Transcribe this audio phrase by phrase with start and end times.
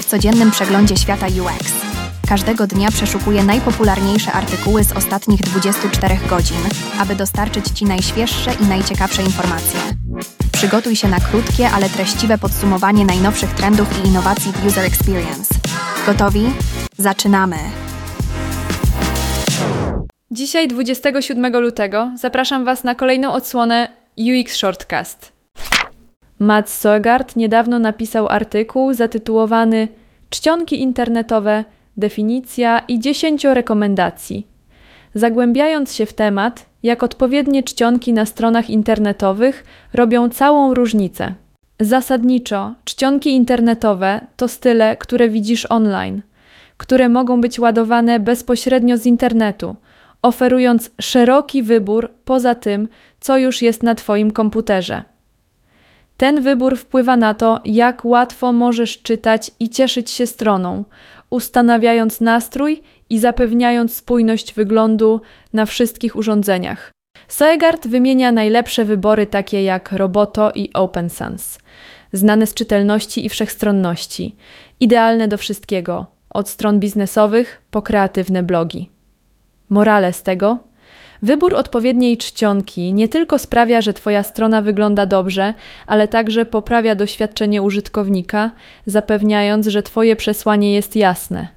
[0.00, 1.72] W codziennym przeglądzie świata UX.
[2.28, 6.56] Każdego dnia przeszukuję najpopularniejsze artykuły z ostatnich 24 godzin,
[6.98, 9.80] aby dostarczyć Ci najświeższe i najciekawsze informacje.
[10.52, 15.54] Przygotuj się na krótkie, ale treściwe podsumowanie najnowszych trendów i innowacji w User Experience.
[16.06, 16.52] Gotowi?
[16.98, 17.56] Zaczynamy!
[20.30, 23.88] Dzisiaj, 27 lutego, zapraszam Was na kolejną odsłonę
[24.18, 25.33] UX Shortcast.
[26.38, 29.88] Matt Sogard niedawno napisał artykuł zatytułowany
[30.30, 31.64] Czcionki internetowe,
[31.96, 34.46] definicja i 10 rekomendacji.
[35.14, 41.34] Zagłębiając się w temat, jak odpowiednie czcionki na stronach internetowych robią całą różnicę.
[41.80, 46.22] Zasadniczo, czcionki internetowe to style, które widzisz online,
[46.76, 49.76] które mogą być ładowane bezpośrednio z internetu,
[50.22, 52.88] oferując szeroki wybór poza tym,
[53.20, 55.13] co już jest na Twoim komputerze.
[56.16, 60.84] Ten wybór wpływa na to, jak łatwo możesz czytać i cieszyć się stroną,
[61.30, 65.20] ustanawiając nastrój i zapewniając spójność wyglądu
[65.52, 66.92] na wszystkich urządzeniach.
[67.28, 71.58] Soegard wymienia najlepsze wybory takie jak Roboto i Open Sans,
[72.12, 74.36] znane z czytelności i wszechstronności,
[74.80, 78.90] idealne do wszystkiego, od stron biznesowych po kreatywne blogi.
[79.68, 80.58] Morale z tego?
[81.24, 85.54] Wybór odpowiedniej czcionki nie tylko sprawia, że Twoja strona wygląda dobrze,
[85.86, 88.50] ale także poprawia doświadczenie użytkownika,
[88.86, 91.48] zapewniając, że Twoje przesłanie jest jasne.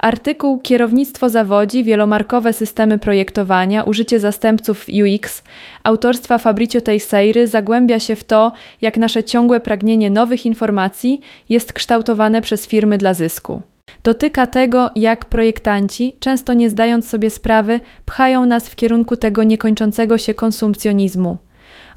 [0.00, 5.42] Artykuł Kierownictwo zawodzi, wielomarkowe systemy projektowania, użycie zastępców UX
[5.82, 12.42] autorstwa Fabricio Teixeiry zagłębia się w to, jak nasze ciągłe pragnienie nowych informacji jest kształtowane
[12.42, 13.62] przez firmy dla zysku.
[14.02, 20.18] Dotyka tego, jak projektanci, często nie zdając sobie sprawy, pchają nas w kierunku tego niekończącego
[20.18, 21.36] się konsumpcjonizmu.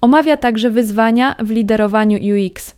[0.00, 2.76] Omawia także wyzwania w liderowaniu UX,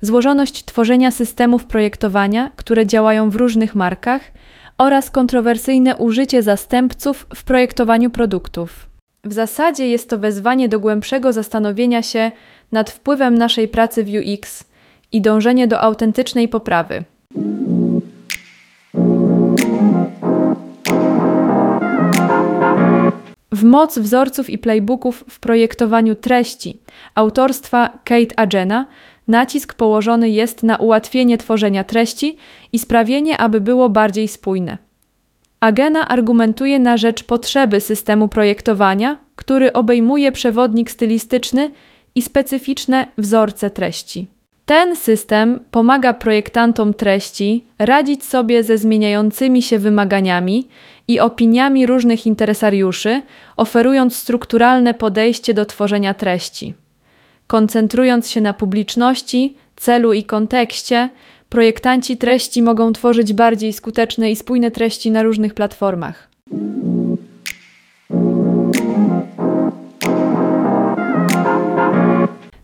[0.00, 4.22] złożoność tworzenia systemów projektowania, które działają w różnych markach–
[4.78, 8.86] oraz kontrowersyjne użycie zastępców w projektowaniu produktów.
[9.24, 12.30] W zasadzie jest to wezwanie do głębszego zastanowienia się
[12.72, 14.64] nad wpływem naszej pracy w UX
[15.12, 17.04] i dążenie do autentycznej poprawy.
[23.52, 26.78] W moc wzorców i playbooków w projektowaniu treści
[27.14, 28.86] autorstwa Kate Agena
[29.28, 32.36] nacisk położony jest na ułatwienie tworzenia treści
[32.72, 34.78] i sprawienie, aby było bardziej spójne.
[35.60, 41.70] Agena argumentuje na rzecz potrzeby systemu projektowania, który obejmuje przewodnik stylistyczny
[42.14, 44.26] i specyficzne wzorce treści.
[44.66, 50.68] Ten system pomaga projektantom treści radzić sobie ze zmieniającymi się wymaganiami
[51.08, 53.22] i opiniami różnych interesariuszy,
[53.56, 56.74] oferując strukturalne podejście do tworzenia treści.
[57.46, 61.08] Koncentrując się na publiczności, celu i kontekście,
[61.48, 66.28] projektanci treści mogą tworzyć bardziej skuteczne i spójne treści na różnych platformach.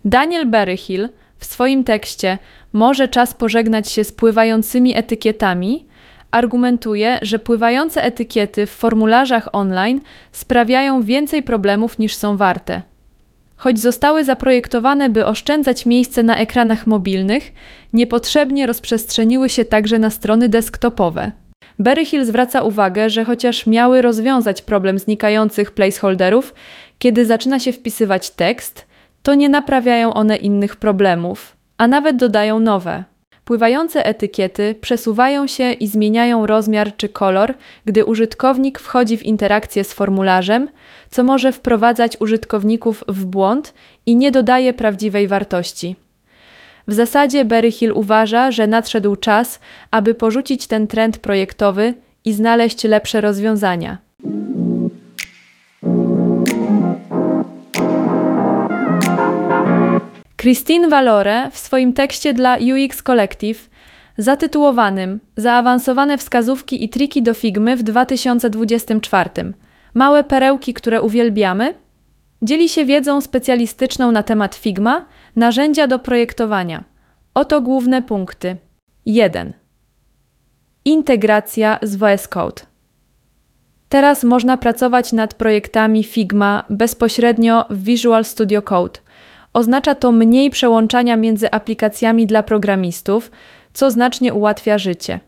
[0.05, 2.39] Daniel Berryhill w swoim tekście
[2.73, 5.87] Może czas pożegnać się z pływającymi etykietami
[6.31, 10.01] argumentuje, że pływające etykiety w formularzach online
[10.33, 12.83] sprawiają więcej problemów niż są warte.
[13.59, 17.53] Choć zostały zaprojektowane, by oszczędzać miejsce na ekranach mobilnych,
[17.93, 21.33] niepotrzebnie rozprzestrzeniły się także na strony desktopowe.
[21.79, 26.55] Berryhill zwraca uwagę, że chociaż miały rozwiązać problem znikających placeholderów,
[26.99, 28.87] kiedy zaczyna się wpisywać tekst,
[29.23, 33.05] to nie naprawiają one innych problemów, a nawet dodają nowe.
[33.49, 37.55] Pływające etykiety przesuwają się i zmieniają rozmiar czy kolor,
[37.85, 40.69] gdy użytkownik wchodzi w interakcję z formularzem,
[41.11, 43.75] co może wprowadzać użytkowników w błąd
[44.07, 45.97] i nie dodaje prawdziwej wartości.
[46.89, 49.61] W zasadzie Berryhill uważa, że nadszedł czas,
[49.91, 51.95] aby porzucić ten trend projektowy
[52.25, 53.99] i znaleźć lepsze rozwiązania.
[60.49, 63.71] Christine Valore w swoim tekście dla UX Collective
[64.19, 69.31] zatytułowanym Zaawansowane wskazówki i triki do Figmy w 2024
[69.95, 71.75] Małe perełki, które uwielbiamy
[72.43, 75.07] dzieli się wiedzą specjalistyczną na temat Figma,
[75.37, 76.85] narzędzia do projektowania.
[77.35, 78.57] Oto główne punkty.
[79.07, 79.53] 1.
[80.85, 82.63] Integracja z VS Code.
[83.89, 89.01] Teraz można pracować nad projektami Figma bezpośrednio w Visual Studio Code–
[89.53, 93.31] Oznacza to mniej przełączania między aplikacjami dla programistów,
[93.73, 95.21] co znacznie ułatwia życie.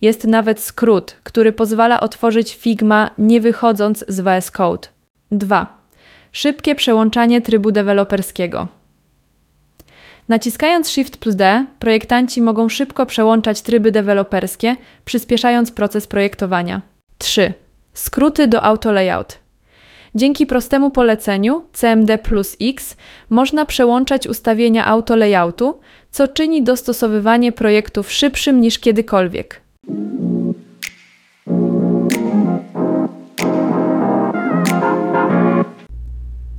[0.00, 4.88] Jest nawet skrót, który pozwala otworzyć Figma nie wychodząc z VS Code.
[5.30, 5.78] 2.
[6.32, 8.68] Szybkie przełączanie trybu deweloperskiego.
[10.28, 16.82] Naciskając Shift plus D, projektanci mogą szybko przełączać tryby deweloperskie, przyspieszając proces projektowania.
[17.18, 17.54] 3.
[17.94, 19.38] Skróty do auto layout.
[20.14, 22.96] Dzięki prostemu poleceniu CMD plus X
[23.30, 25.80] można przełączać ustawienia auto layoutu,
[26.10, 29.60] co czyni dostosowywanie projektów szybszym niż kiedykolwiek.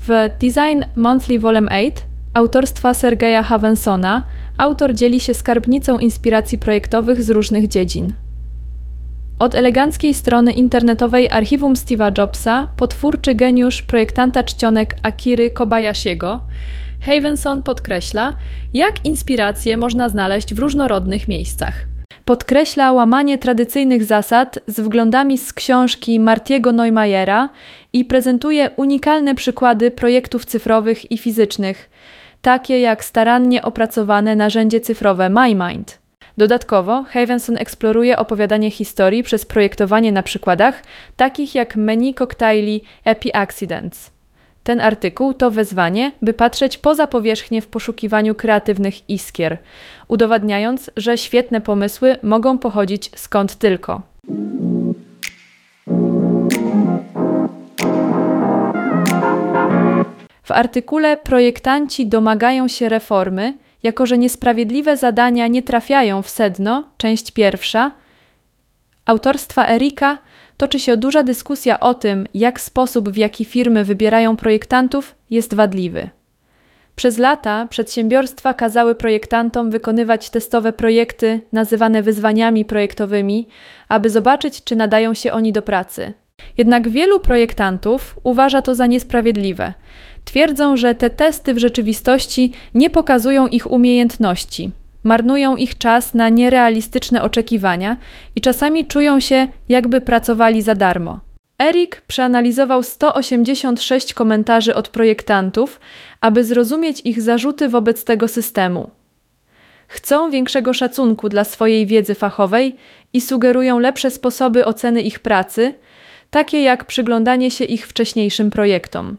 [0.07, 1.91] W Design Monthly Volume 8
[2.33, 4.23] autorstwa Sergeja Havensona
[4.57, 8.13] autor dzieli się skarbnicą inspiracji projektowych z różnych dziedzin.
[9.41, 16.41] Od eleganckiej strony internetowej archiwum Steve'a Jobsa po twórczy geniusz projektanta czcionek Akiry Kobayashiego,
[17.05, 18.33] Havenson podkreśla,
[18.73, 21.73] jak inspiracje można znaleźć w różnorodnych miejscach.
[22.25, 27.49] Podkreśla łamanie tradycyjnych zasad z wglądami z książki Martiego Neumeyera
[27.93, 31.89] i prezentuje unikalne przykłady projektów cyfrowych i fizycznych,
[32.41, 36.00] takie jak starannie opracowane narzędzie cyfrowe MyMind.
[36.37, 40.83] Dodatkowo Havenson eksploruje opowiadanie historii przez projektowanie na przykładach
[41.15, 44.11] takich jak menu koktajli Epi Accidents.
[44.63, 49.57] Ten artykuł to wezwanie, by patrzeć poza powierzchnię w poszukiwaniu kreatywnych iskier,
[50.07, 54.01] udowadniając, że świetne pomysły mogą pochodzić skąd tylko.
[60.43, 67.31] W artykule projektanci domagają się reformy, jako że niesprawiedliwe zadania nie trafiają w sedno, część
[67.31, 67.91] pierwsza,
[69.05, 70.17] autorstwa Erika
[70.57, 76.09] toczy się duża dyskusja o tym, jak sposób, w jaki firmy wybierają projektantów, jest wadliwy.
[76.95, 83.47] Przez lata przedsiębiorstwa kazały projektantom wykonywać testowe projekty nazywane wyzwaniami projektowymi,
[83.89, 86.13] aby zobaczyć, czy nadają się oni do pracy.
[86.57, 89.73] Jednak wielu projektantów uważa to za niesprawiedliwe.
[90.25, 94.71] Twierdzą, że te testy w rzeczywistości nie pokazują ich umiejętności,
[95.03, 97.97] marnują ich czas na nierealistyczne oczekiwania
[98.35, 101.19] i czasami czują się, jakby pracowali za darmo.
[101.61, 105.79] Erik przeanalizował 186 komentarzy od projektantów,
[106.21, 108.89] aby zrozumieć ich zarzuty wobec tego systemu.
[109.87, 112.75] Chcą większego szacunku dla swojej wiedzy fachowej
[113.13, 115.73] i sugerują lepsze sposoby oceny ich pracy,
[116.29, 119.17] takie jak przyglądanie się ich wcześniejszym projektom.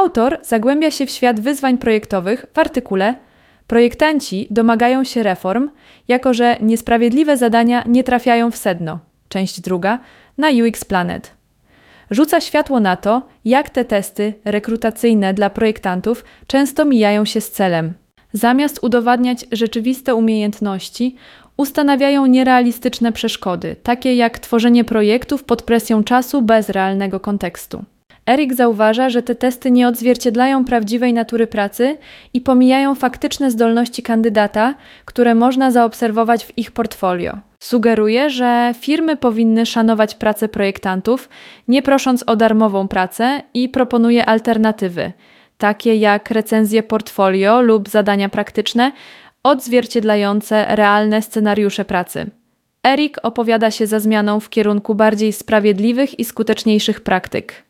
[0.00, 3.14] Autor zagłębia się w świat wyzwań projektowych w artykule
[3.66, 5.70] Projektanci domagają się reform,
[6.08, 8.98] jako że niesprawiedliwe zadania nie trafiają w sedno.
[9.28, 9.98] Część druga
[10.38, 11.34] na UX Planet.
[12.10, 17.92] Rzuca światło na to, jak te testy rekrutacyjne dla projektantów często mijają się z celem.
[18.32, 21.16] Zamiast udowadniać rzeczywiste umiejętności,
[21.56, 27.84] ustanawiają nierealistyczne przeszkody, takie jak tworzenie projektów pod presją czasu bez realnego kontekstu.
[28.26, 31.98] Erik zauważa, że te testy nie odzwierciedlają prawdziwej natury pracy
[32.34, 34.74] i pomijają faktyczne zdolności kandydata,
[35.04, 37.38] które można zaobserwować w ich portfolio.
[37.60, 41.28] Sugeruje, że firmy powinny szanować pracę projektantów,
[41.68, 45.12] nie prosząc o darmową pracę i proponuje alternatywy,
[45.58, 48.92] takie jak recenzje portfolio lub zadania praktyczne,
[49.42, 52.30] odzwierciedlające realne scenariusze pracy.
[52.86, 57.69] Erik opowiada się za zmianą w kierunku bardziej sprawiedliwych i skuteczniejszych praktyk.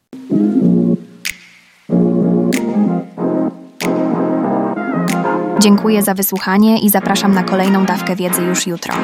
[5.61, 8.95] Dziękuję za wysłuchanie i zapraszam na kolejną dawkę wiedzy już jutro.